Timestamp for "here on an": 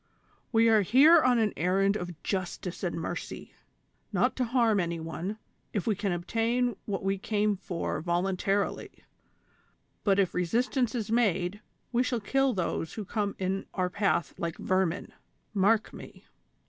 0.81-1.53